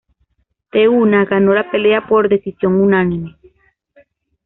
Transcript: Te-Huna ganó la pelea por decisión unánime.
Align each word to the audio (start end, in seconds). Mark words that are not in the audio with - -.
Te-Huna 0.71 1.25
ganó 1.25 1.53
la 1.53 1.69
pelea 1.69 2.07
por 2.07 2.27
decisión 2.27 2.73
unánime. 2.73 3.37